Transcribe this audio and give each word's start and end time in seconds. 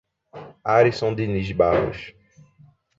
Arisson 0.65 1.13
Diniz 1.15 1.51
Barros 1.55 2.11